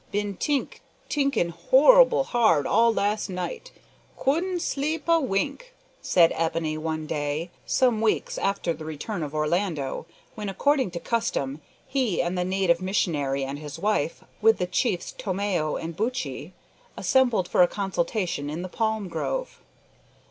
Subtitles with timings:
[0.11, 3.71] "Bin t'ink, t'inkin' horroble hard all last night.
[4.17, 10.07] Couldn' sleep a wink," said Ebony one day, some weeks after the return of Orlando,
[10.33, 15.11] when, according to custom, he and the native missionary and his wife, with the chiefs
[15.11, 16.53] Tomeo and Buttchee,
[16.97, 19.59] assembled for a consultation in the palm grove.